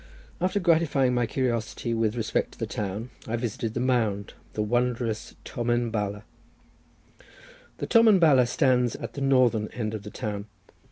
After 0.41 0.59
gratifying 0.59 1.13
my 1.13 1.27
curiosity 1.27 1.93
with 1.93 2.15
respect 2.15 2.53
to 2.53 2.57
the 2.57 2.65
town, 2.65 3.11
I 3.27 3.35
visited 3.35 3.75
the 3.75 3.79
mound—the 3.81 4.61
wondrous 4.63 5.35
Tomen 5.45 5.91
Bala. 5.91 6.23
The 7.77 7.85
Tomen 7.85 8.17
Bala 8.17 8.47
stands 8.47 8.95
at 8.95 9.13
the 9.13 9.21
northern 9.21 9.67
end 9.67 9.93
of 9.93 10.01
the 10.01 10.09
town. 10.09 10.47